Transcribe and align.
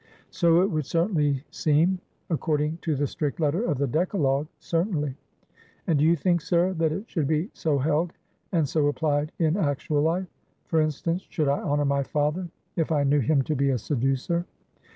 "So 0.31 0.63
it 0.63 0.71
would 0.71 0.87
certainly 0.87 1.43
seem, 1.51 1.99
according 2.31 2.77
to 2.81 2.95
the 2.95 3.05
strict 3.05 3.39
letter 3.39 3.61
of 3.63 3.77
the 3.77 3.85
Decalogue 3.85 4.47
certainly." 4.57 5.13
"And 5.85 5.99
do 5.99 6.05
you 6.05 6.15
think, 6.15 6.41
sir, 6.41 6.73
that 6.73 6.91
it 6.91 7.07
should 7.07 7.27
be 7.27 7.51
so 7.53 7.77
held, 7.77 8.11
and 8.51 8.67
so 8.67 8.87
applied 8.87 9.31
in 9.37 9.55
actual 9.57 10.01
life? 10.01 10.25
For 10.65 10.81
instance, 10.81 11.27
should 11.29 11.47
I 11.47 11.59
honor 11.61 11.85
my 11.85 12.01
father, 12.01 12.49
if 12.75 12.91
I 12.91 13.03
knew 13.03 13.19
him 13.19 13.43
to 13.43 13.55
be 13.55 13.69
a 13.69 13.77
seducer?" 13.77 14.47